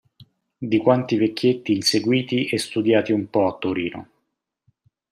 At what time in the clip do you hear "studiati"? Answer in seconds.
2.57-3.11